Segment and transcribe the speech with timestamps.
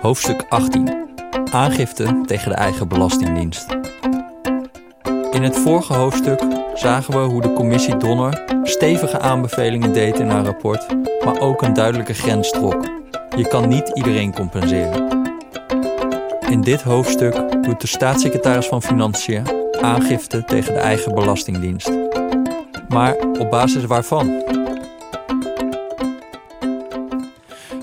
[0.00, 1.06] Hoofdstuk 18.
[1.52, 3.66] Aangifte tegen de eigen belastingdienst.
[5.30, 6.42] In het vorige hoofdstuk
[6.74, 10.86] zagen we hoe de commissie Donner stevige aanbevelingen deed in haar rapport,
[11.24, 12.84] maar ook een duidelijke grens trok.
[13.36, 15.24] Je kan niet iedereen compenseren.
[16.48, 19.46] In dit hoofdstuk doet de staatssecretaris van Financiën
[19.80, 22.01] aangifte tegen de eigen belastingdienst.
[22.92, 24.42] Maar op basis waarvan?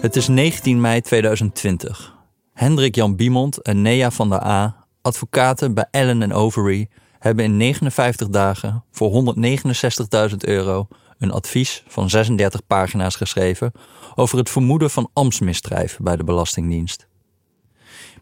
[0.01, 2.15] Het is 19 mei 2020.
[2.53, 6.87] Hendrik Jan Biemond en Nea van der A, advocaten bij Allen Overy,
[7.19, 9.35] hebben in 59 dagen voor
[10.29, 13.71] 169.000 euro een advies van 36 pagina's geschreven
[14.15, 17.08] over het vermoeden van ambtsmisdrijf bij de Belastingdienst.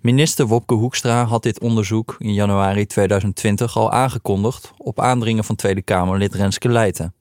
[0.01, 5.81] Minister Wopke Hoekstra had dit onderzoek in januari 2020 al aangekondigd op aandringen van Tweede
[5.81, 7.13] Kamerlid Renske Leijten.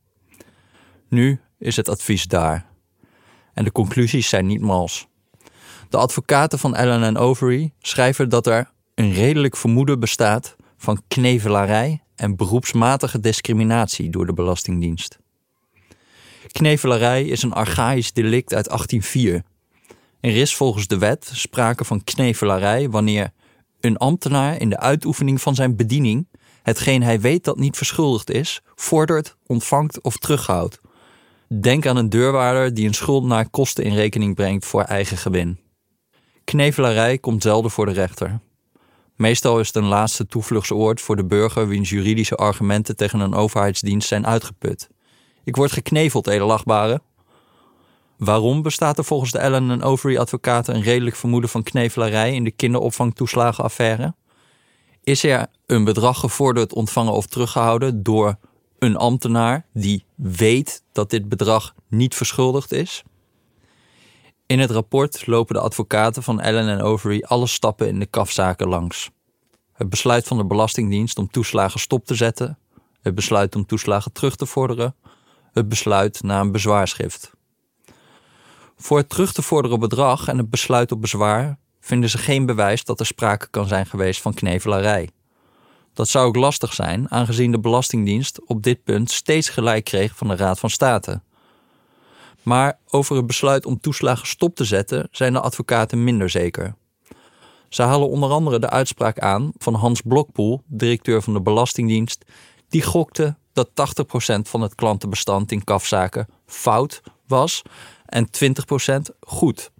[1.08, 2.66] Nu is het advies daar.
[3.54, 5.08] En de conclusies zijn niet mals.
[5.88, 12.36] De advocaten van Allen Overy schrijven dat er een redelijk vermoeden bestaat van knevelarij en
[12.36, 15.18] beroepsmatige discriminatie door de Belastingdienst.
[16.52, 19.42] Knevelarij is een archaïsch delict uit 1804.
[20.26, 23.32] Er is volgens de wet sprake van knevelarij wanneer
[23.80, 26.28] een ambtenaar in de uitoefening van zijn bediening
[26.62, 30.80] hetgeen hij weet dat niet verschuldigd is, vordert, ontvangt of terughoudt.
[31.60, 35.58] Denk aan een deurwaarder die een schuldenaar kosten in rekening brengt voor eigen gewin.
[36.44, 38.40] Knevelarij komt zelden voor de rechter.
[39.16, 44.08] Meestal is het een laatste toevluchtsoord voor de burger wiens juridische argumenten tegen een overheidsdienst
[44.08, 44.88] zijn uitgeput.
[45.44, 47.00] Ik word gekneveld, edelachtbare.
[48.16, 52.44] Waarom bestaat er volgens de Ellen en Overy advocaten een redelijk vermoeden van knevelarij in
[52.44, 54.14] de kinderopvangtoeslagenaffaire?
[55.02, 58.36] Is er een bedrag gevorderd, ontvangen of teruggehouden door
[58.78, 63.02] een ambtenaar die weet dat dit bedrag niet verschuldigd is?
[64.46, 68.68] In het rapport lopen de advocaten van Allen en Overy alle stappen in de kafzaken
[68.68, 69.10] langs.
[69.72, 72.58] Het besluit van de Belastingdienst om toeslagen stop te zetten,
[73.02, 74.94] het besluit om toeslagen terug te vorderen,
[75.52, 77.35] het besluit na een bezwaarschrift.
[78.76, 82.84] Voor het terug te vorderen bedrag en het besluit op bezwaar vinden ze geen bewijs
[82.84, 85.10] dat er sprake kan zijn geweest van knevelarij.
[85.92, 90.28] Dat zou ook lastig zijn, aangezien de Belastingdienst op dit punt steeds gelijk kreeg van
[90.28, 91.20] de Raad van State.
[92.42, 96.74] Maar over het besluit om toeslagen stop te zetten zijn de advocaten minder zeker.
[97.68, 102.24] Ze halen onder andere de uitspraak aan van Hans Blokpoel, directeur van de Belastingdienst,
[102.68, 103.72] die gokte dat 80%
[104.42, 107.62] van het klantenbestand in kafzaken fout was
[108.06, 109.70] en 20% goed.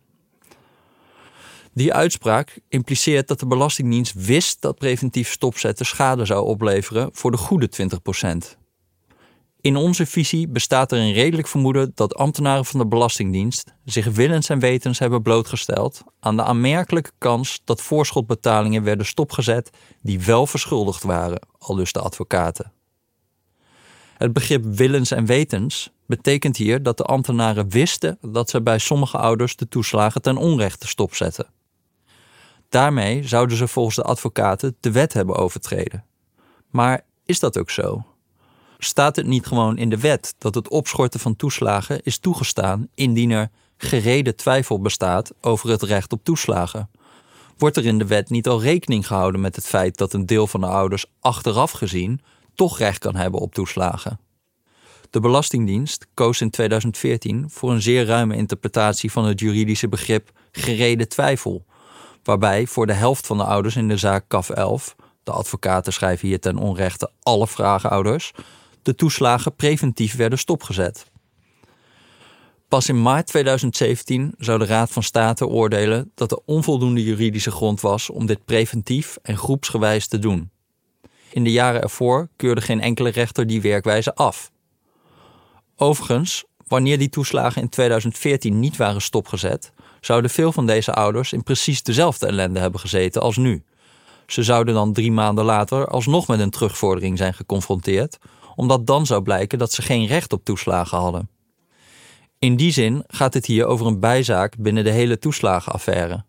[1.72, 7.36] Die uitspraak impliceert dat de Belastingdienst wist dat preventief stopzetten schade zou opleveren voor de
[7.36, 7.68] goede
[8.56, 8.56] 20%.
[9.60, 14.48] In onze visie bestaat er een redelijk vermoeden dat ambtenaren van de Belastingdienst zich willens
[14.48, 19.70] en wetens hebben blootgesteld aan de aanmerkelijke kans dat voorschotbetalingen werden stopgezet
[20.02, 22.72] die wel verschuldigd waren, al dus de advocaten.
[24.16, 29.18] Het begrip willens en wetens betekent hier dat de ambtenaren wisten dat ze bij sommige
[29.18, 31.46] ouders de toeslagen ten onrechte stopzetten.
[32.68, 36.04] Daarmee zouden ze volgens de advocaten de wet hebben overtreden.
[36.70, 38.04] Maar is dat ook zo?
[38.78, 43.30] Staat het niet gewoon in de wet dat het opschorten van toeslagen is toegestaan indien
[43.30, 46.90] er gereden twijfel bestaat over het recht op toeslagen?
[47.58, 50.46] Wordt er in de wet niet al rekening gehouden met het feit dat een deel
[50.46, 52.20] van de ouders achteraf gezien
[52.56, 54.20] toch recht kan hebben op toeslagen?
[55.10, 61.08] De Belastingdienst koos in 2014 voor een zeer ruime interpretatie van het juridische begrip gereden
[61.08, 61.64] twijfel,
[62.22, 66.28] waarbij voor de helft van de ouders in de zaak CAF 11, de advocaten schrijven
[66.28, 68.32] hier ten onrechte alle vragenouders,
[68.82, 71.10] de toeslagen preventief werden stopgezet.
[72.68, 77.80] Pas in maart 2017 zou de Raad van State oordelen dat er onvoldoende juridische grond
[77.80, 80.50] was om dit preventief en groepsgewijs te doen.
[81.36, 84.50] In de jaren ervoor keurde geen enkele rechter die werkwijze af.
[85.76, 91.42] Overigens, wanneer die toeslagen in 2014 niet waren stopgezet, zouden veel van deze ouders in
[91.42, 93.64] precies dezelfde ellende hebben gezeten als nu.
[94.26, 98.18] Ze zouden dan drie maanden later alsnog met een terugvordering zijn geconfronteerd,
[98.54, 101.28] omdat dan zou blijken dat ze geen recht op toeslagen hadden.
[102.38, 106.24] In die zin gaat het hier over een bijzaak binnen de hele toeslagenaffaire.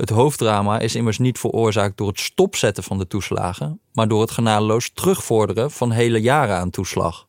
[0.00, 4.30] Het hoofddrama is immers niet veroorzaakt door het stopzetten van de toeslagen, maar door het
[4.30, 7.28] genadeloos terugvorderen van hele jaren aan toeslag.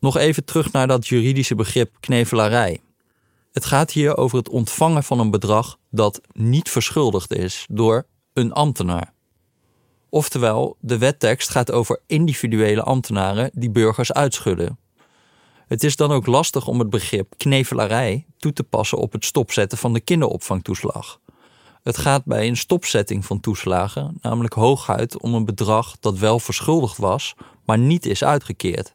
[0.00, 2.80] Nog even terug naar dat juridische begrip knevelarij.
[3.52, 8.52] Het gaat hier over het ontvangen van een bedrag dat niet verschuldigd is door een
[8.52, 9.12] ambtenaar.
[10.08, 14.78] Oftewel, de wettekst gaat over individuele ambtenaren die burgers uitschudden,
[15.66, 19.78] Het is dan ook lastig om het begrip knevelarij toe te passen op het stopzetten
[19.78, 21.20] van de kinderopvangtoeslag.
[21.86, 26.96] Het gaat bij een stopzetting van toeslagen namelijk hooguit om een bedrag dat wel verschuldigd
[26.96, 27.34] was,
[27.64, 28.94] maar niet is uitgekeerd.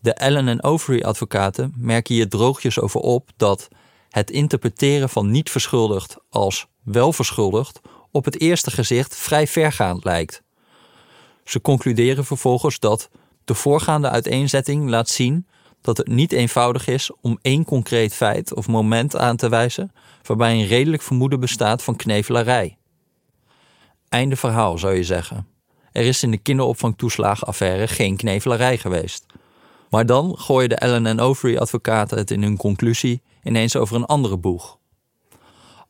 [0.00, 3.68] De Allen en Overy advocaten merken hier droogjes over op dat
[4.08, 7.80] het interpreteren van niet verschuldigd als wel verschuldigd
[8.10, 10.42] op het eerste gezicht vrij vergaand lijkt.
[11.44, 13.10] Ze concluderen vervolgens dat
[13.44, 15.46] de voorgaande uiteenzetting laat zien
[15.82, 19.92] dat het niet eenvoudig is om één concreet feit of moment aan te wijzen
[20.22, 22.76] waarbij een redelijk vermoeden bestaat van knevelarij.
[24.08, 25.46] Einde verhaal zou je zeggen.
[25.92, 29.26] Er is in de kinderopvangtoeslagenaffaire geen knevelarij geweest.
[29.90, 34.04] Maar dan gooien de Allen en Overy advocaten het in hun conclusie ineens over een
[34.04, 34.78] andere boeg.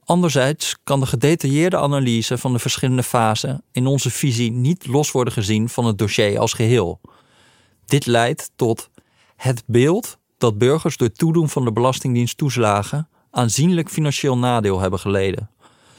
[0.04, 5.32] Anderzijds kan de gedetailleerde analyse van de verschillende fasen in onze visie niet los worden
[5.32, 7.00] gezien van het dossier als geheel.
[7.86, 8.90] Dit leidt tot
[9.42, 15.50] het beeld dat burgers door toedoen van de Belastingdienst toeslagen aanzienlijk financieel nadeel hebben geleden.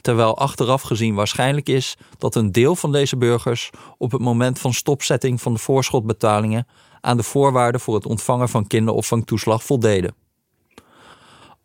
[0.02, 4.74] Terwijl achteraf gezien waarschijnlijk is dat een deel van deze burgers op het moment van
[4.74, 6.68] stopzetting van de voorschotbetalingen
[7.02, 10.16] aan de voorwaarden voor het ontvangen van kinderopvangtoeslag voldeden.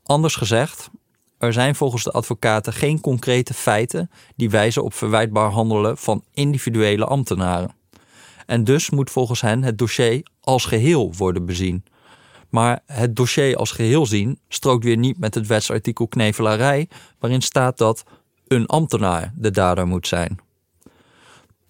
[0.03, 0.91] Anders gezegd,
[1.39, 7.05] er zijn volgens de advocaten geen concrete feiten die wijzen op verwijtbaar handelen van individuele
[7.05, 7.78] ambtenaren.
[8.49, 11.85] En dus moet volgens hen het dossier als geheel worden bezien.
[12.49, 17.79] Maar het dossier als geheel zien strookt weer niet met het wetsartikel knevelarij, waarin staat
[17.79, 18.05] dat
[18.47, 20.39] een ambtenaar de dader moet zijn.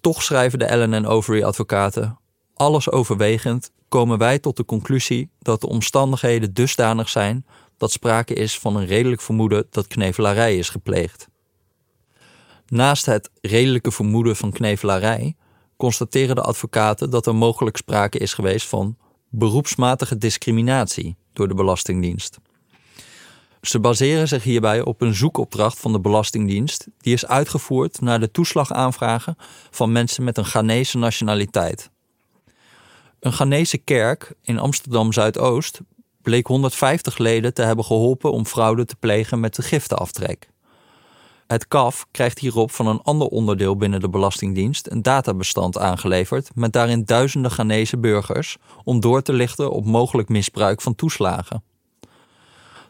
[0.01, 2.17] Toch schrijven de Ellen en Overy advocaten:
[2.53, 7.45] alles overwegend komen wij tot de conclusie dat de omstandigheden dusdanig zijn
[7.77, 11.27] dat sprake is van een redelijk vermoeden dat knevelarij is gepleegd.
[12.67, 15.35] Naast het redelijke vermoeden van knevelarij
[15.79, 18.97] constateren de advocaten dat er mogelijk sprake is geweest van
[19.29, 22.37] beroepsmatige discriminatie door de Belastingdienst.
[23.61, 28.31] Ze baseren zich hierbij op een zoekopdracht van de Belastingdienst, die is uitgevoerd naar de
[28.31, 29.35] toeslagaanvragen
[29.69, 31.89] van mensen met een Ghanese nationaliteit.
[33.19, 35.79] Een Ghanese kerk in Amsterdam Zuidoost
[36.21, 40.49] bleek 150 leden te hebben geholpen om fraude te plegen met de giftenaftrek.
[41.49, 46.73] Het KAF krijgt hierop van een ander onderdeel binnen de Belastingdienst een databestand aangeleverd met
[46.73, 51.63] daarin duizenden Ghanese burgers om door te lichten op mogelijk misbruik van toeslagen.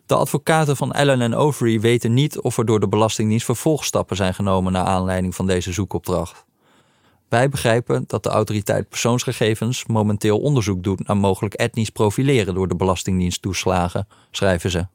[0.05, 4.33] De advocaten van Allen en Overy weten niet of er door de Belastingdienst vervolgstappen zijn
[4.33, 6.45] genomen naar aanleiding van deze zoekopdracht.
[7.29, 12.75] Wij begrijpen dat de autoriteit persoonsgegevens momenteel onderzoek doet naar mogelijk etnisch profileren door de
[12.75, 14.87] Belastingdienst toeslagen, schrijven ze.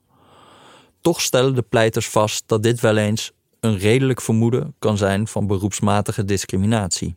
[1.01, 3.33] Toch stellen de pleiters vast dat dit wel eens
[3.65, 7.17] een redelijk vermoeden kan zijn van beroepsmatige discriminatie.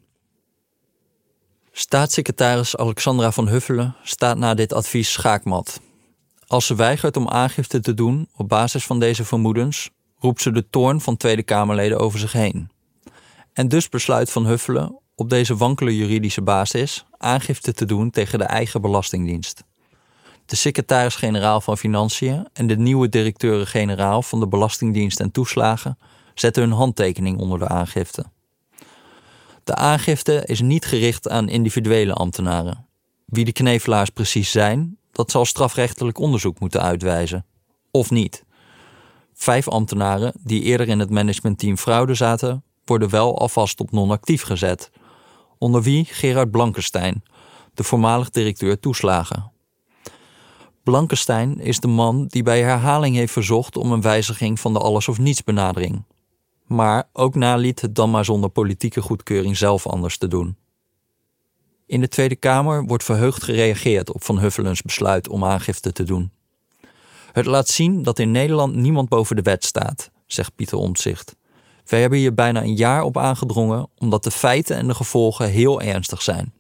[1.71, 5.81] Staatssecretaris Alexandra van Huffelen staat na dit advies schaakmat.
[6.47, 9.89] Als ze weigert om aangifte te doen op basis van deze vermoedens,
[10.19, 12.69] roept ze de toorn van Tweede Kamerleden over zich heen.
[13.53, 18.45] En dus besluit Van Huffelen op deze wankele juridische basis aangifte te doen tegen de
[18.45, 19.63] eigen Belastingdienst.
[20.45, 25.97] De secretaris-generaal van Financiën en de nieuwe directeuren-generaal van de Belastingdienst en Toeslagen
[26.39, 28.25] zetten hun handtekening onder de aangifte.
[29.63, 32.87] De aangifte is niet gericht aan individuele ambtenaren.
[33.25, 37.45] Wie de knevelaars precies zijn, dat zal strafrechtelijk onderzoek moeten uitwijzen.
[37.91, 38.43] Of niet.
[39.33, 44.91] Vijf ambtenaren die eerder in het managementteam fraude zaten, worden wel alvast op non-actief gezet.
[45.57, 47.23] Onder wie Gerard Blankenstein,
[47.73, 49.51] de voormalig directeur toeslagen.
[50.83, 55.07] Blankenstein is de man die bij herhaling heeft verzocht om een wijziging van de alles
[55.07, 56.03] of niets benadering
[56.67, 60.57] maar ook naliet het dan maar zonder politieke goedkeuring zelf anders te doen.
[61.85, 66.31] In de Tweede Kamer wordt verheugd gereageerd op Van Huffelens besluit om aangifte te doen.
[67.31, 71.35] Het laat zien dat in Nederland niemand boven de wet staat, zegt Pieter Omtzigt.
[71.85, 75.81] Wij hebben hier bijna een jaar op aangedrongen omdat de feiten en de gevolgen heel
[75.81, 76.53] ernstig zijn.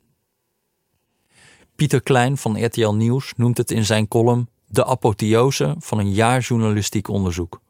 [1.75, 6.41] Pieter Klein van RTL Nieuws noemt het in zijn column de apotheose van een jaar
[6.41, 7.61] journalistiek onderzoek.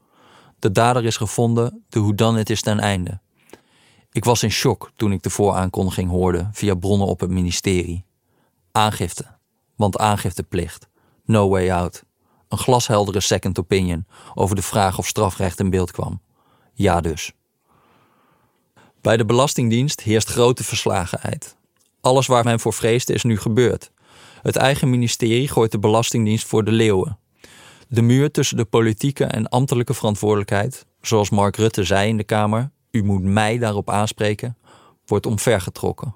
[0.60, 3.20] De dader is gevonden, de whodunit is ten einde.
[4.12, 8.06] Ik was in shock toen ik de vooraankondiging hoorde via bronnen op het ministerie.
[8.72, 9.26] Aangifte,
[9.76, 10.88] want aangifteplicht.
[11.26, 12.04] No way out.
[12.50, 16.22] Een glasheldere second opinion over de vraag of strafrecht in beeld kwam.
[16.74, 17.32] Ja dus.
[19.02, 21.56] Bij de Belastingdienst heerst grote verslagenheid.
[22.02, 23.92] Alles waar men voor vreesde is nu gebeurd.
[24.42, 27.18] Het eigen ministerie gooit de Belastingdienst voor de leeuwen.
[27.90, 32.72] De muur tussen de politieke en ambtelijke verantwoordelijkheid, zoals Mark Rutte zei in de Kamer,
[32.92, 34.58] u moet mij daarop aanspreken,
[35.06, 36.16] wordt omvergetrokken.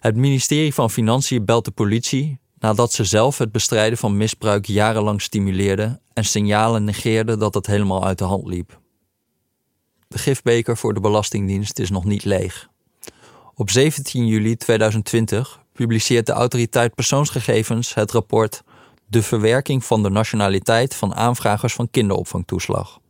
[0.00, 5.22] Het ministerie van Financiën belt de politie, nadat ze zelf het bestrijden van misbruik jarenlang
[5.22, 8.80] stimuleerde en signalen negeerde dat het helemaal uit de hand liep.
[10.08, 12.68] De gifbeker voor de Belastingdienst is nog niet leeg.
[13.54, 18.62] Op 17 juli 2020 publiceert de autoriteit persoonsgegevens het rapport
[19.10, 23.00] De verwerking van de nationaliteit van aanvragers van kinderopvangtoeslag.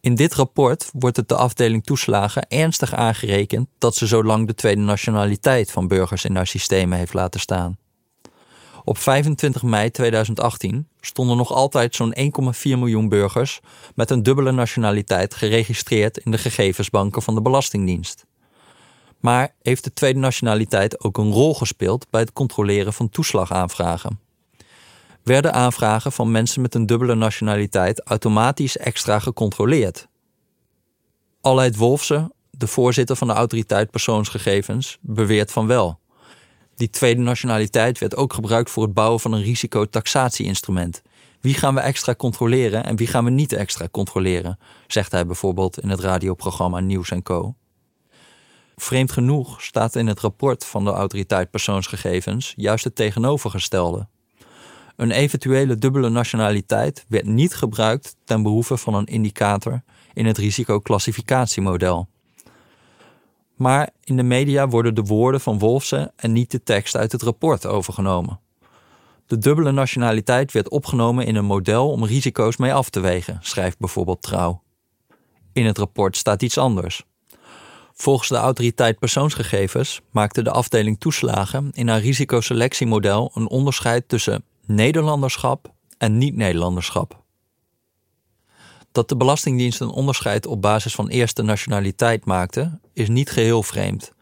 [0.00, 4.54] In dit rapport wordt het de afdeling toeslagen ernstig aangerekend dat ze zo lang de
[4.54, 7.78] tweede nationaliteit van burgers in haar systemen heeft laten staan.
[8.84, 12.14] Op 25 mei 2018 stonden nog altijd zo'n
[12.54, 13.60] 1,4 miljoen burgers
[13.94, 18.26] met een dubbele nationaliteit geregistreerd in de gegevensbanken van de Belastingdienst.
[19.20, 24.25] Maar heeft de tweede nationaliteit ook een rol gespeeld bij het controleren van toeslagaanvragen?
[25.26, 30.08] Werden aanvragen van mensen met een dubbele nationaliteit automatisch extra gecontroleerd?
[31.40, 35.98] Aleid Wolfse, de voorzitter van de autoriteit persoonsgegevens, beweert van wel.
[36.74, 41.02] Die tweede nationaliteit werd ook gebruikt voor het bouwen van een risicotaxatie-instrument.
[41.40, 45.80] Wie gaan we extra controleren en wie gaan we niet extra controleren, zegt hij bijvoorbeeld
[45.80, 47.54] in het radioprogramma Nieuws Co.
[48.76, 54.08] Vreemd genoeg staat in het rapport van de autoriteit persoonsgegevens juist het tegenovergestelde.
[54.96, 59.82] Een eventuele dubbele nationaliteit werd niet gebruikt ten behoeve van een indicator
[60.14, 62.08] in het risicoclassificatiemodel.
[63.56, 67.22] Maar in de media worden de woorden van Wolfsen en niet de tekst uit het
[67.22, 68.40] rapport overgenomen.
[69.26, 73.78] De dubbele nationaliteit werd opgenomen in een model om risico's mee af te wegen, schrijft
[73.78, 74.62] bijvoorbeeld Trouw.
[75.52, 77.04] In het rapport staat iets anders.
[77.92, 85.72] Volgens de autoriteit persoonsgegevens maakte de afdeling toeslagen in haar risicoselectiemodel een onderscheid tussen Nederlanderschap
[85.98, 87.24] en niet-Nederlanderschap.
[88.92, 94.12] Dat de Belastingdienst een onderscheid op basis van eerste nationaliteit maakte, is niet geheel vreemd.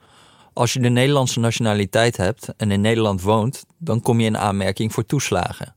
[0.52, 4.92] Als je de Nederlandse nationaliteit hebt en in Nederland woont, dan kom je in aanmerking
[4.92, 5.74] voor toeslagen.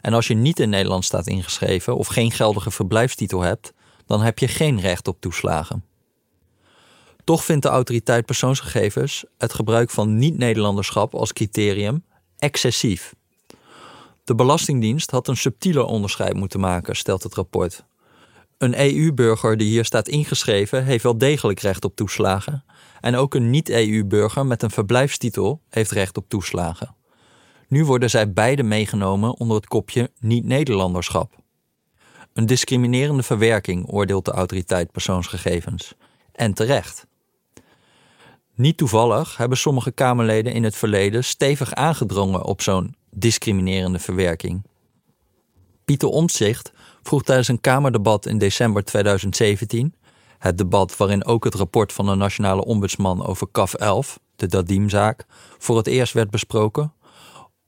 [0.00, 3.72] En als je niet in Nederland staat ingeschreven of geen geldige verblijfstitel hebt,
[4.06, 5.84] dan heb je geen recht op toeslagen.
[7.24, 12.04] Toch vindt de autoriteit persoonsgegevens het gebruik van niet-Nederlanderschap als criterium
[12.38, 13.14] excessief.
[14.26, 17.84] De Belastingdienst had een subtieler onderscheid moeten maken, stelt het rapport.
[18.58, 22.64] Een EU-burger die hier staat ingeschreven heeft wel degelijk recht op toeslagen.
[23.00, 26.94] En ook een niet-EU-burger met een verblijfstitel heeft recht op toeslagen.
[27.68, 31.34] Nu worden zij beide meegenomen onder het kopje niet-Nederlanderschap.
[32.32, 35.94] Een discriminerende verwerking, oordeelt de autoriteit persoonsgegevens.
[36.32, 37.06] En terecht.
[38.54, 44.62] Niet toevallig hebben sommige Kamerleden in het verleden stevig aangedrongen op zo'n discriminerende verwerking.
[45.84, 49.94] Pieter Omtzigt vroeg tijdens een Kamerdebat in december 2017,
[50.38, 55.24] het debat waarin ook het rapport van de Nationale Ombudsman over CAF 11, de Dadim-zaak,
[55.58, 56.92] voor het eerst werd besproken,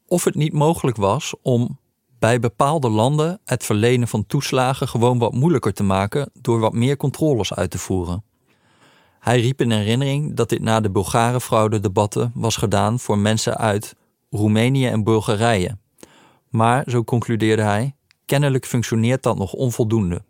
[0.06, 1.78] of het niet mogelijk was om
[2.18, 6.96] bij bepaalde landen het verlenen van toeslagen gewoon wat moeilijker te maken door wat meer
[6.96, 8.24] controles uit te voeren.
[9.20, 13.94] Hij riep in herinnering dat dit na de Bulgare-fraude-debatten was gedaan voor mensen uit
[14.30, 15.78] Roemenië en Bulgarije.
[16.48, 17.94] Maar, zo concludeerde hij,
[18.24, 20.22] kennelijk functioneert dat nog onvoldoende.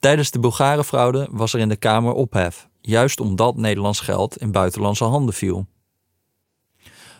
[0.00, 5.04] Tijdens de Bulgare-fraude was er in de Kamer ophef, juist omdat Nederlands geld in buitenlandse
[5.04, 5.66] handen viel.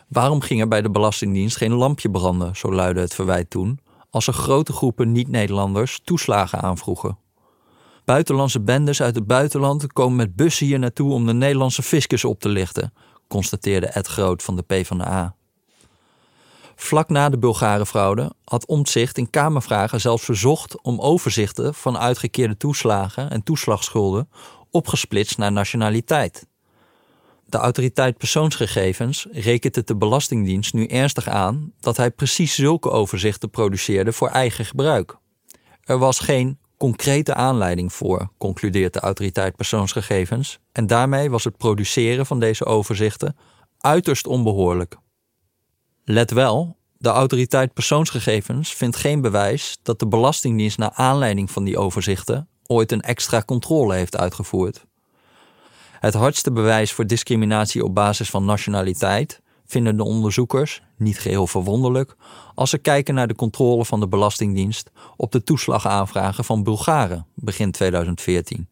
[0.07, 3.79] Waarom ging er bij de Belastingdienst geen lampje branden, zo luidde het verwijt toen,
[4.09, 7.17] als er grote groepen niet-Nederlanders toeslagen aanvroegen?
[8.05, 12.39] Buitenlandse bendes uit het buitenland komen met bussen hier naartoe om de Nederlandse fiscus op
[12.39, 12.93] te lichten,
[13.27, 15.35] constateerde Ed Groot van de PvdA.
[16.81, 23.29] Vlak na de Bulgare-fraude had Omtzigt in Kamervragen zelfs verzocht om overzichten van uitgekeerde toeslagen
[23.29, 24.29] en toeslagschulden
[24.71, 26.47] opgesplitst naar nationaliteit.
[27.45, 33.49] De autoriteit persoonsgegevens rekent het de Belastingdienst nu ernstig aan dat hij precies zulke overzichten
[33.49, 35.17] produceerde voor eigen gebruik.
[35.83, 42.25] Er was geen concrete aanleiding voor, concludeert de autoriteit persoonsgegevens, en daarmee was het produceren
[42.25, 43.37] van deze overzichten
[43.77, 45.00] uiterst onbehoorlijk.
[46.03, 51.77] Let wel, de autoriteit persoonsgegevens vindt geen bewijs dat de Belastingdienst naar aanleiding van die
[51.77, 54.85] overzichten ooit een extra controle heeft uitgevoerd.
[55.99, 62.15] Het hardste bewijs voor discriminatie op basis van nationaliteit vinden de onderzoekers, niet geheel verwonderlijk,
[62.55, 67.71] als ze kijken naar de controle van de Belastingdienst op de toeslagaanvragen van Bulgaren begin
[67.71, 68.67] 2014.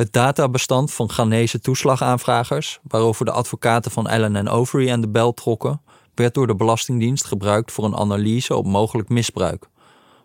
[0.00, 5.34] Het databestand van Ghanese toeslagaanvragers, waarover de advocaten van Allen en Overy aan de bel
[5.34, 5.82] trokken,
[6.14, 9.68] werd door de Belastingdienst gebruikt voor een analyse op mogelijk misbruik.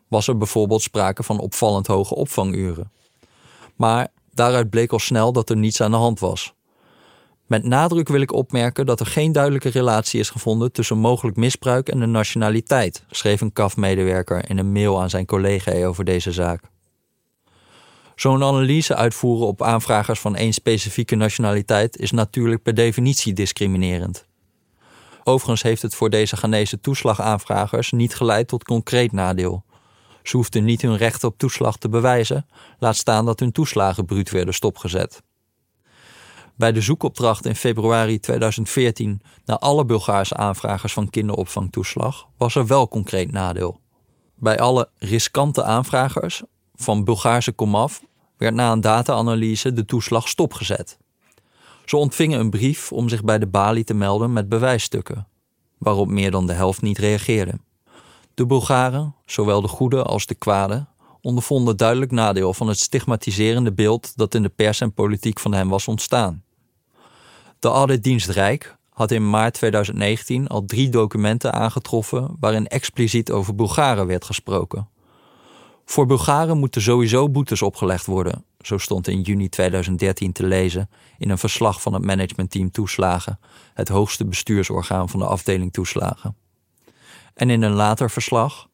[0.08, 2.91] Was er bijvoorbeeld sprake van opvallend hoge opvanguren.
[3.75, 6.53] Maar daaruit bleek al snel dat er niets aan de hand was.
[7.46, 11.89] Met nadruk wil ik opmerken dat er geen duidelijke relatie is gevonden tussen mogelijk misbruik
[11.89, 16.74] en de nationaliteit, schreef een KAF-medewerker in een mail aan zijn collega over deze zaak.
[18.16, 24.26] Zo'n analyse uitvoeren op aanvragers van één specifieke nationaliteit is natuurlijk per definitie discriminerend.
[25.24, 29.64] Overigens heeft het voor deze Ghanese toeslagaanvragers niet geleid tot concreet nadeel.
[30.24, 32.48] Ze hoefden niet hun recht op toeslag te bewijzen,
[32.80, 35.22] laat staan dat hun toeslagen bruut werden stopgezet.
[36.58, 42.88] Bij de zoekopdracht in februari 2014 naar alle Bulgaarse aanvragers van kinderopvangtoeslag was er wel
[42.88, 43.80] concreet nadeel.
[44.36, 46.44] Bij alle riskante aanvragers
[46.75, 48.01] van Bulgaarse komaf
[48.38, 50.98] werd na een data-analyse de toeslag stopgezet.
[51.86, 55.27] Ze ontvingen een brief om zich bij de balie te melden met bewijsstukken,
[55.77, 57.60] waarop meer dan de helft niet reageerde.
[58.34, 60.86] De Bulgaren, zowel de goede als de kwade,
[61.22, 65.67] ondervonden duidelijk nadeel van het stigmatiserende beeld dat in de pers en politiek van hen
[65.67, 66.44] was ontstaan.
[67.60, 74.08] De auditdienst Rijk had in maart 2019 al drie documenten aangetroffen waarin expliciet over Bulgaren
[74.08, 74.88] werd gesproken.
[75.86, 81.30] Voor Bulgaren moeten sowieso boetes opgelegd worden, zo stond in juni 2013 te lezen in
[81.30, 83.39] een verslag van het managementteam Toeslagen,
[83.74, 86.36] het hoogste bestuursorgaan van de afdeling Toeslagen.
[87.34, 88.68] En in een later verslag: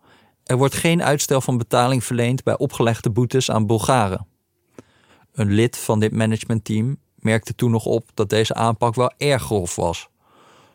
[0.43, 4.27] er wordt geen uitstel van betaling verleend bij opgelegde boetes aan Bulgaren.
[5.33, 9.75] Een lid van dit managementteam merkte toen nog op dat deze aanpak wel erg grof
[9.75, 10.09] was.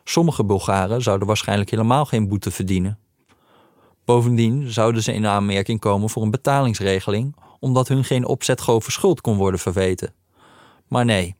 [0.03, 2.99] Sommige Bulgaren zouden waarschijnlijk helemaal geen boete verdienen.
[4.07, 9.37] Bovendien zouden ze in aanmerking komen voor een betalingsregeling, omdat hun geen opzetgrove schuld kon
[9.37, 10.13] worden verweten.
[10.87, 11.35] Maar nee,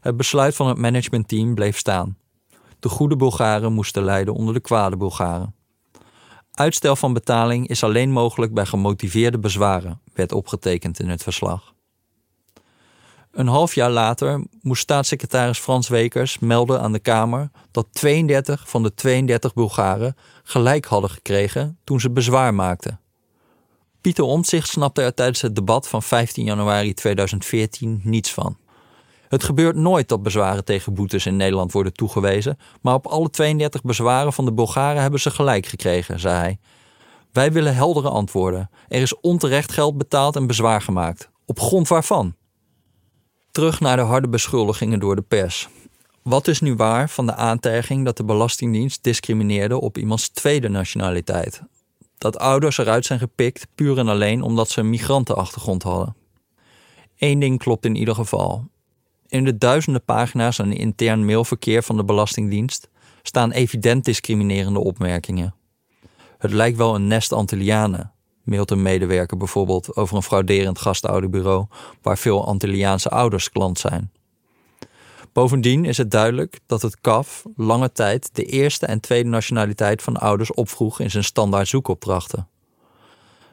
[0.00, 2.16] het besluit van het managementteam bleef staan.
[2.78, 5.54] De goede Bulgaren moesten lijden onder de kwade Bulgaren.
[6.52, 11.74] Uitstel van betaling is alleen mogelijk bij gemotiveerde bezwaren, werd opgetekend in het verslag.
[13.30, 18.82] Een half jaar later moest staatssecretaris Frans Wekers melden aan de Kamer dat 32 van
[18.82, 20.16] de 32 Bulgaren
[20.48, 23.00] gelijk hadden gekregen toen ze bezwaar maakten.
[24.00, 28.56] Pieter Omtzigt snapte er tijdens het debat van 15 januari 2014 niets van.
[29.28, 33.82] Het gebeurt nooit dat bezwaren tegen boetes in Nederland worden toegewezen, maar op alle 32
[33.82, 36.58] bezwaren van de Bulgaren hebben ze gelijk gekregen, zei hij.
[37.32, 38.70] Wij willen heldere antwoorden.
[38.88, 41.30] Er is onterecht geld betaald en bezwaar gemaakt.
[41.46, 42.34] Op grond waarvan?
[43.50, 45.68] Terug naar de harde beschuldigingen door de pers.
[46.28, 51.62] Wat is nu waar van de aantijging dat de Belastingdienst discrimineerde op iemands tweede nationaliteit?
[52.18, 56.16] Dat ouders eruit zijn gepikt puur en alleen omdat ze een migrantenachtergrond hadden.
[57.18, 58.68] Eén ding klopt in ieder geval.
[59.28, 62.88] In de duizenden pagina's aan intern mailverkeer van de Belastingdienst
[63.22, 65.54] staan evident discriminerende opmerkingen.
[66.38, 68.12] Het lijkt wel een nest Antillianen,
[68.42, 71.66] mailt een medewerker bijvoorbeeld over een frauderend gastouderbureau
[72.02, 74.12] waar veel Antilliaanse ouders klant zijn.
[75.38, 80.16] Bovendien is het duidelijk dat het CAF lange tijd de eerste en tweede nationaliteit van
[80.16, 82.48] ouders opvroeg in zijn standaard zoekopdrachten.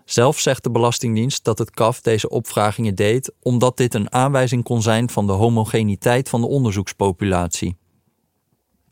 [0.05, 4.81] Zelf zegt de Belastingdienst dat het CAF deze opvragingen deed omdat dit een aanwijzing kon
[4.81, 7.77] zijn van de homogeniteit van de onderzoekspopulatie.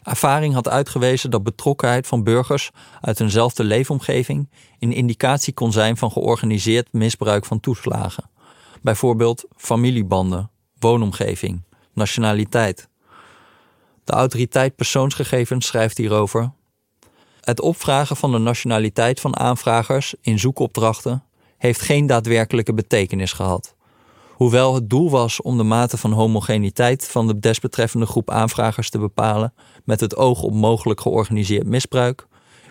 [0.03, 6.11] Ervaring had uitgewezen dat betrokkenheid van burgers uit eenzelfde leefomgeving een indicatie kon zijn van
[6.11, 8.29] georganiseerd misbruik van toeslagen.
[8.81, 12.87] Bijvoorbeeld familiebanden, woonomgeving, nationaliteit.
[14.03, 16.51] De autoriteit persoonsgegevens schrijft hierover.
[17.41, 21.23] Het opvragen van de nationaliteit van aanvragers in zoekopdrachten
[21.57, 23.75] heeft geen daadwerkelijke betekenis gehad.
[24.33, 28.99] Hoewel het doel was om de mate van homogeniteit van de desbetreffende groep aanvragers te
[28.99, 29.53] bepalen
[29.83, 32.27] met het oog op mogelijk georganiseerd misbruik,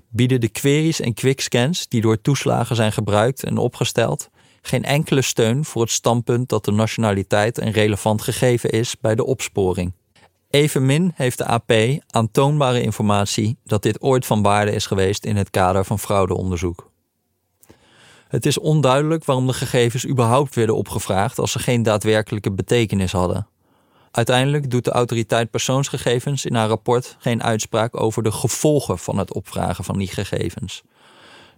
[0.08, 4.30] bieden de queries en quickscans die door toeslagen zijn gebruikt en opgesteld
[4.62, 9.24] geen enkele steun voor het standpunt dat de nationaliteit een relevant gegeven is bij de
[9.24, 9.92] opsporing.
[10.50, 11.72] Evenmin heeft de AP
[12.10, 16.90] aantoonbare informatie dat dit ooit van waarde is geweest in het kader van fraudeonderzoek.
[18.28, 23.46] Het is onduidelijk waarom de gegevens überhaupt werden opgevraagd als ze geen daadwerkelijke betekenis hadden.
[24.10, 29.32] Uiteindelijk doet de autoriteit persoonsgegevens in haar rapport geen uitspraak over de gevolgen van het
[29.32, 30.82] opvragen van die gegevens.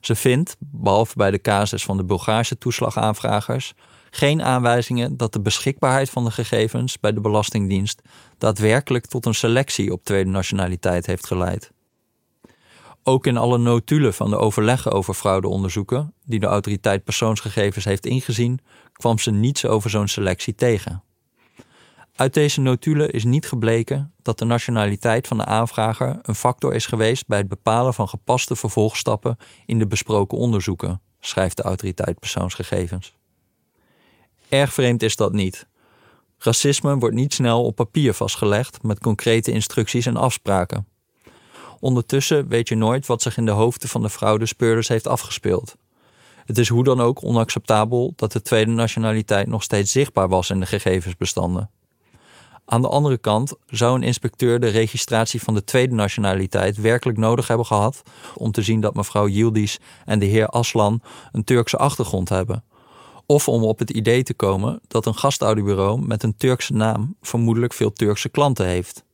[0.04, 3.74] Ze vindt, behalve bij de casus van de Bulgaarse toeslagaanvragers,
[4.10, 8.02] geen aanwijzingen dat de beschikbaarheid van de gegevens bij de Belastingdienst
[8.38, 11.72] daadwerkelijk tot een selectie op tweede nationaliteit heeft geleid.
[13.02, 18.60] Ook in alle notulen van de overleggen over fraudeonderzoeken, die de autoriteit persoonsgegevens heeft ingezien,
[18.92, 21.02] kwam ze niets over zo'n selectie tegen.
[22.16, 26.86] Uit deze notulen is niet gebleken dat de nationaliteit van de aanvrager een factor is
[26.86, 33.14] geweest bij het bepalen van gepaste vervolgstappen in de besproken onderzoeken, schrijft de autoriteit persoonsgegevens.
[34.48, 35.66] Erg vreemd is dat niet.
[36.38, 40.86] Racisme wordt niet snel op papier vastgelegd met concrete instructies en afspraken.
[41.80, 45.76] Ondertussen weet je nooit wat zich in de hoofden van de fraudespeurders heeft afgespeeld.
[46.44, 50.60] Het is hoe dan ook onacceptabel dat de tweede nationaliteit nog steeds zichtbaar was in
[50.60, 51.70] de gegevensbestanden.
[52.66, 57.48] Aan de andere kant zou een inspecteur de registratie van de tweede nationaliteit werkelijk nodig
[57.48, 58.02] hebben gehad
[58.34, 61.00] om te zien dat mevrouw Yildiz en de heer Aslan
[61.32, 62.64] een Turkse achtergrond hebben.
[63.26, 67.72] Of om op het idee te komen dat een gastaudiobureau met een Turkse naam vermoedelijk
[67.72, 69.04] veel Turkse klanten heeft.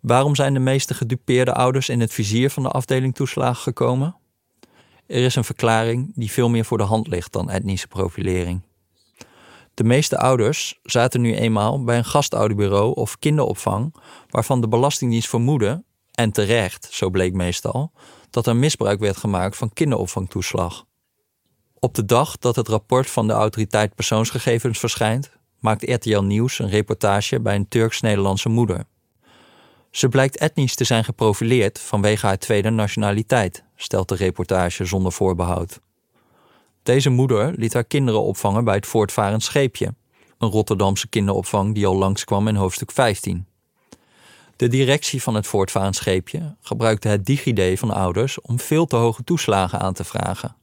[0.00, 4.16] Waarom zijn de meeste gedupeerde ouders in het vizier van de afdeling toeslagen gekomen?
[5.06, 8.62] Er is een verklaring die veel meer voor de hand ligt dan etnische profilering.
[9.80, 13.94] De meeste ouders zaten nu eenmaal bij een gastouderbureau of kinderopvang
[14.30, 17.92] waarvan de Belastingdienst vermoedde, en terecht, zo bleek meestal,
[18.30, 20.84] dat er misbruik werd gemaakt van kinderopvangtoeslag.
[21.78, 26.70] Op de dag dat het rapport van de autoriteit persoonsgegevens verschijnt, maakt RTL Nieuws een
[26.70, 28.84] reportage bij een Turks-Nederlandse moeder.
[29.90, 35.80] Ze blijkt etnisch te zijn geprofileerd vanwege haar tweede nationaliteit, stelt de reportage zonder voorbehoud.
[36.82, 39.94] Deze moeder liet haar kinderen opvangen bij het voortvarend scheepje,
[40.38, 43.46] een Rotterdamse kinderopvang die al langskwam in hoofdstuk 15.
[44.56, 49.24] De directie van het voortvarend scheepje gebruikte het DigiD van ouders om veel te hoge
[49.24, 50.56] toeslagen aan te vragen.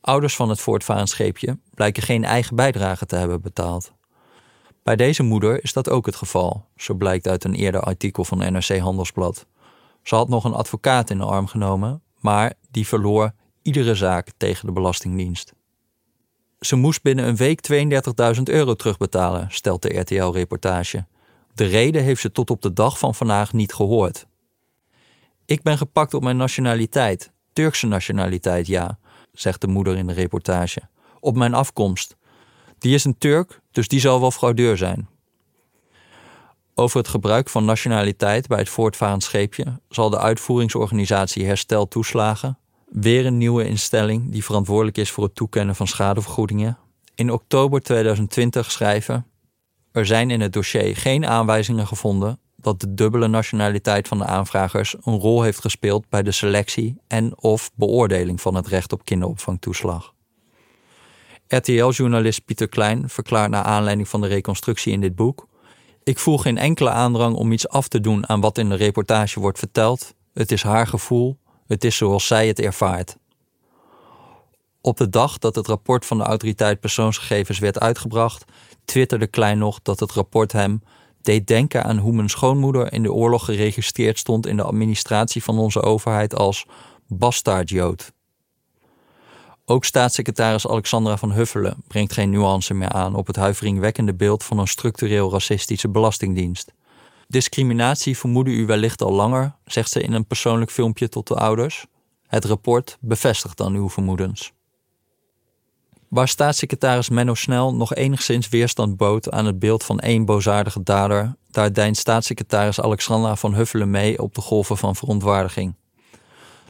[0.00, 3.92] Ouders van het voortvarend scheepje blijken geen eigen bijdrage te hebben betaald.
[4.82, 8.38] Bij deze moeder is dat ook het geval, zo blijkt uit een eerder artikel van
[8.38, 9.46] NRC Handelsblad.
[10.02, 13.32] Ze had nog een advocaat in de arm genomen, maar die verloor
[13.64, 15.52] iedere zaak tegen de Belastingdienst.
[16.60, 17.60] Ze moest binnen een week
[18.36, 21.06] 32.000 euro terugbetalen, stelt de RTL-reportage.
[21.54, 24.26] De reden heeft ze tot op de dag van vandaag niet gehoord.
[25.44, 28.98] Ik ben gepakt op mijn nationaliteit, Turkse nationaliteit, ja,
[29.32, 30.80] zegt de moeder in de reportage.
[31.20, 32.16] Op mijn afkomst.
[32.78, 35.08] Die is een Turk, dus die zal wel fraudeur zijn.
[36.74, 42.58] Over het gebruik van nationaliteit bij het voortvarend scheepje zal de uitvoeringsorganisatie Herstel Toeslagen,
[43.00, 46.78] weer een nieuwe instelling die verantwoordelijk is voor het toekennen van schadevergoedingen,
[47.14, 49.26] in oktober 2020 schrijven:
[49.92, 54.96] Er zijn in het dossier geen aanwijzingen gevonden dat de dubbele nationaliteit van de aanvragers
[55.04, 60.14] een rol heeft gespeeld bij de selectie en of beoordeling van het recht op kinderopvangtoeslag.
[61.48, 65.48] RTL-journalist Pieter Klein verklaart naar aanleiding van de reconstructie in dit boek:
[66.02, 69.40] Ik voel geen enkele aandrang om iets af te doen aan wat in de reportage
[69.40, 70.14] wordt verteld.
[70.32, 73.16] Het is haar gevoel, het is zoals zij het ervaart.
[74.80, 78.44] Op de dag dat het rapport van de autoriteit persoonsgegevens werd uitgebracht,
[78.84, 80.82] twitterde Klein nog dat het rapport hem
[81.22, 85.58] deed denken aan hoe mijn schoonmoeder in de oorlog geregistreerd stond in de administratie van
[85.58, 86.66] onze overheid als
[87.06, 88.12] bastaardjood.
[89.64, 94.58] Ook staatssecretaris Alexandra van Huffelen brengt geen nuance meer aan op het huiveringwekkende beeld van
[94.58, 96.72] een structureel racistische belastingdienst.
[97.28, 101.86] Discriminatie vermoedde u wellicht al langer, zegt ze in een persoonlijk filmpje tot de ouders.
[102.26, 104.52] Het rapport bevestigt dan uw vermoedens.
[106.08, 111.36] Waar staatssecretaris Menno Snel nog enigszins weerstand bood aan het beeld van één bozaardige dader,
[111.50, 115.74] daar deint staatssecretaris Alexandra van Huffelen mee op de golven van verontwaardiging.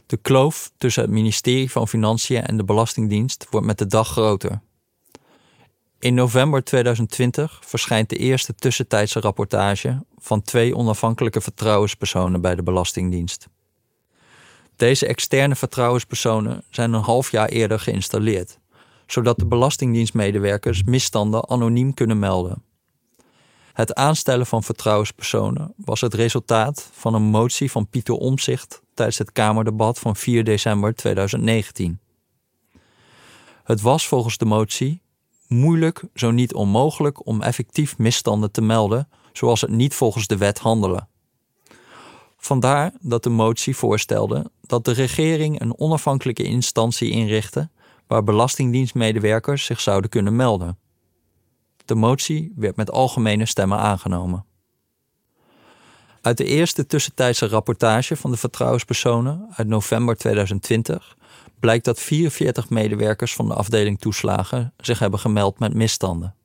[0.05, 4.61] De kloof tussen het ministerie van Financiën en de Belastingdienst wordt met de dag groter.
[5.99, 13.47] In november 2020 verschijnt de eerste tussentijdse rapportage van twee onafhankelijke vertrouwenspersonen bij de Belastingdienst.
[14.75, 18.59] Deze externe vertrouwenspersonen zijn een half jaar eerder geïnstalleerd,
[19.07, 22.63] zodat de Belastingdienstmedewerkers misstanden anoniem kunnen melden.
[23.73, 29.31] Het aanstellen van vertrouwenspersonen was het resultaat van een motie van Pieter Omzicht tijdens het
[29.31, 31.99] Kamerdebat van 4 december 2019.
[33.63, 35.01] Het was volgens de motie
[35.47, 40.59] moeilijk, zo niet onmogelijk, om effectief misstanden te melden, zoals het niet volgens de wet
[40.59, 41.07] handelen.
[42.37, 47.69] Vandaar dat de motie voorstelde dat de regering een onafhankelijke instantie inrichtte
[48.07, 50.77] waar belastingdienstmedewerkers zich zouden kunnen melden.
[51.85, 54.45] De motie werd met algemene stemmen aangenomen.
[56.21, 61.17] Uit de eerste tussentijdse rapportage van de vertrouwenspersonen uit november 2020
[61.65, 66.35] blijkt dat 44 medewerkers van de afdeling toeslagen zich hebben gemeld met misstanden.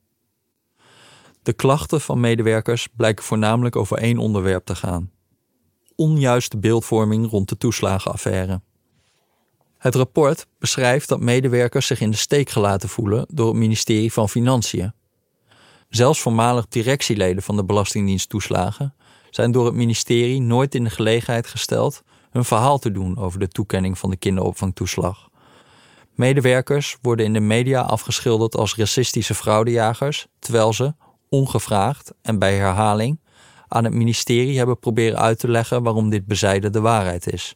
[1.43, 5.11] De klachten van medewerkers blijken voornamelijk over één onderwerp te gaan:
[5.95, 8.61] onjuiste beeldvorming rond de toeslagenaffaire.
[9.77, 14.29] Het rapport beschrijft dat medewerkers zich in de steek gelaten voelen door het ministerie van
[14.29, 14.93] Financiën.
[15.89, 18.95] Zelfs voormalig directieleden van de Belastingdienst toeslagen
[19.29, 23.47] zijn door het ministerie nooit in de gelegenheid gesteld hun verhaal te doen over de
[23.47, 25.29] toekenning van de kinderopvangtoeslag.
[26.15, 30.93] Medewerkers worden in de media afgeschilderd als racistische fraudejagers, terwijl ze,
[31.29, 33.19] ongevraagd en bij herhaling
[33.67, 37.55] aan het ministerie hebben proberen uit te leggen waarom dit bezijden de waarheid is.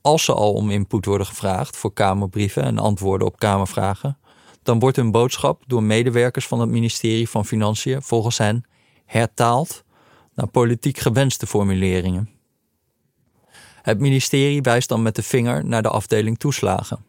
[0.00, 4.18] Als ze al om input worden gevraagd voor Kamerbrieven en antwoorden op Kamervragen,
[4.62, 8.64] dan wordt hun boodschap door medewerkers van het ministerie van Financiën volgens hen
[9.04, 9.84] hertaald
[10.34, 12.33] naar politiek gewenste formuleringen.
[13.84, 17.04] Het ministerie wijst dan met de vinger naar de afdeling toeslagen.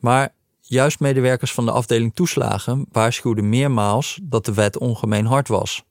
[0.00, 5.84] Maar juist medewerkers van de afdeling toeslagen waarschuwden meermaals dat de wet ongemeen hard was.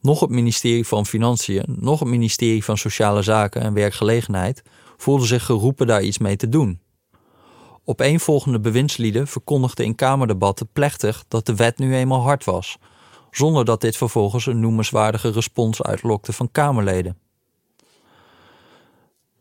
[0.00, 4.62] Nog het ministerie van Financiën, nog het ministerie van Sociale Zaken en Werkgelegenheid
[4.96, 6.80] voelden zich geroepen daar iets mee te doen.
[7.84, 12.78] Opeenvolgende bewindslieden verkondigden in Kamerdebatten plechtig dat de wet nu eenmaal hard was,
[13.30, 17.21] zonder dat dit vervolgens een noemenswaardige respons uitlokte van Kamerleden.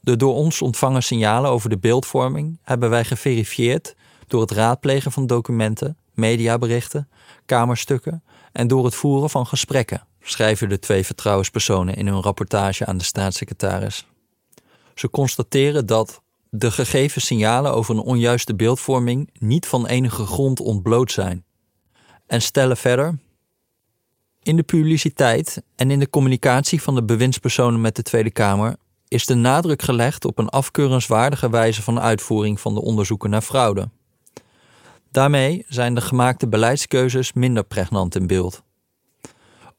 [0.04, 3.96] De door ons ontvangen signalen over de beeldvorming hebben wij geverifieerd
[4.28, 7.10] door het raadplegen van documenten, mediaberichten,
[7.46, 12.98] kamerstukken en door het voeren van gesprekken, schrijven de twee vertrouwenspersonen in hun rapportage aan
[12.98, 14.08] de staatssecretaris.
[14.96, 21.12] Ze constateren dat de gegeven signalen over een onjuiste beeldvorming niet van enige grond ontbloot
[21.12, 21.44] zijn.
[22.28, 23.20] En stellen verder.
[24.44, 28.76] In de publiciteit en in de communicatie van de bewindspersonen met de Tweede Kamer
[29.12, 33.90] is de nadruk gelegd op een afkeurenswaardige wijze van uitvoering van de onderzoeken naar fraude.
[35.12, 38.64] Daarmee zijn de gemaakte beleidskeuzes minder pregnant in beeld.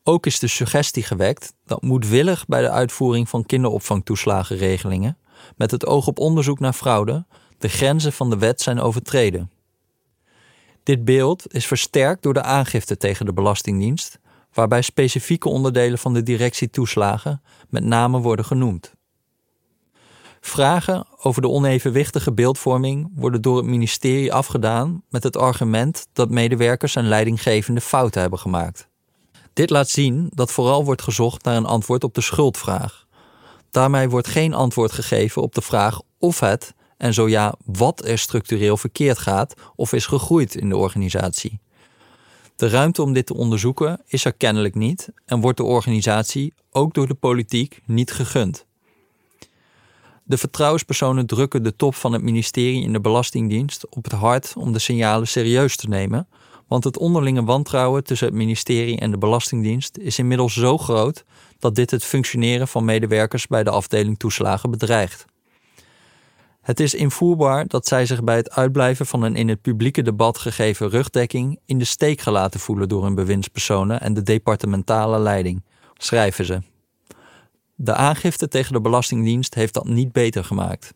[0.02, 5.18] Ook is de suggestie gewekt dat moedwillig bij de uitvoering van kinderopvangtoeslagenregelingen,
[5.56, 7.26] met het oog op onderzoek naar fraude,
[7.58, 9.50] de grenzen van de wet zijn overtreden.
[10.82, 14.18] Dit beeld is versterkt door de aangifte tegen de Belastingdienst,
[14.52, 18.94] waarbij specifieke onderdelen van de directie toeslagen met name worden genoemd.
[20.44, 26.96] Vragen over de onevenwichtige beeldvorming worden door het ministerie afgedaan met het argument dat medewerkers
[26.96, 28.88] en leidinggevende fouten hebben gemaakt.
[29.52, 33.06] Dit laat zien dat vooral wordt gezocht naar een antwoord op de schuldvraag.
[33.70, 38.18] Daarmee wordt geen antwoord gegeven op de vraag of het, en zo ja, wat er
[38.18, 41.60] structureel verkeerd gaat of is gegroeid in de organisatie.
[42.56, 46.94] De ruimte om dit te onderzoeken is er kennelijk niet en wordt de organisatie ook
[46.94, 48.66] door de politiek niet gegund.
[50.24, 54.72] De vertrouwenspersonen drukken de top van het ministerie in de Belastingdienst op het hart om
[54.72, 56.28] de signalen serieus te nemen,
[56.68, 61.24] want het onderlinge wantrouwen tussen het ministerie en de Belastingdienst is inmiddels zo groot
[61.58, 65.24] dat dit het functioneren van medewerkers bij de afdeling toeslagen bedreigt.
[66.60, 70.38] Het is invoerbaar dat zij zich bij het uitblijven van een in het publieke debat
[70.38, 75.62] gegeven rugdekking in de steek gelaten voelen door hun bewindspersonen en de departementale leiding,
[75.96, 76.71] schrijven ze.
[77.84, 80.94] De aangifte tegen de Belastingdienst heeft dat niet beter gemaakt.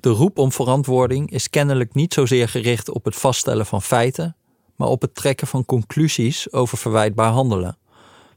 [0.00, 4.36] De roep om verantwoording is kennelijk niet zozeer gericht op het vaststellen van feiten,
[4.74, 7.78] maar op het trekken van conclusies over verwijtbaar handelen.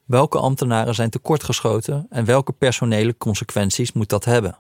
[0.06, 4.58] Welke ambtenaren zijn tekortgeschoten en welke personele consequenties moet dat hebben?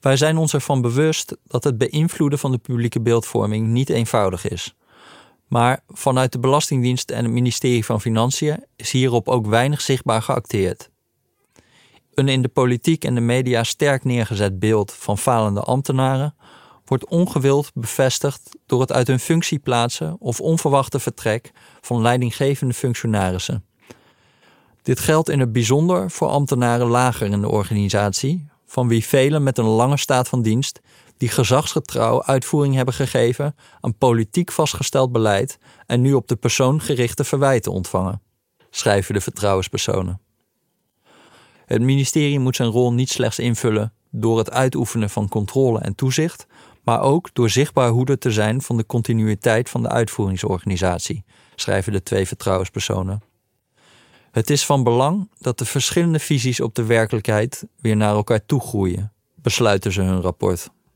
[0.00, 4.74] Wij zijn ons ervan bewust dat het beïnvloeden van de publieke beeldvorming niet eenvoudig is.
[5.48, 10.92] Maar vanuit de Belastingdienst en het ministerie van Financiën is hierop ook weinig zichtbaar geacteerd.
[12.14, 16.34] Een in de politiek en de media sterk neergezet beeld van falende ambtenaren
[16.84, 23.64] wordt ongewild bevestigd door het uit hun functie plaatsen of onverwachte vertrek van leidinggevende functionarissen.
[24.82, 29.58] Dit geldt in het bijzonder voor ambtenaren lager in de organisatie, van wie velen met
[29.58, 30.80] een lange staat van dienst
[31.16, 37.24] die gezagsgetrouw uitvoering hebben gegeven aan politiek vastgesteld beleid en nu op de persoon gerichte
[37.24, 38.22] verwijten ontvangen,
[38.70, 40.23] schrijven de vertrouwenspersonen.
[41.66, 46.46] Het ministerie moet zijn rol niet slechts invullen door het uitoefenen van controle en toezicht,
[46.82, 51.24] maar ook door zichtbaar hoeder te zijn van de continuïteit van de uitvoeringsorganisatie,
[51.54, 53.22] schrijven de twee vertrouwenspersonen.
[54.30, 58.60] Het is van belang dat de verschillende visies op de werkelijkheid weer naar elkaar toe
[58.60, 60.70] groeien, besluiten ze hun rapport.